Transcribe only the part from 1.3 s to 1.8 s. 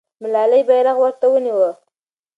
نیوه.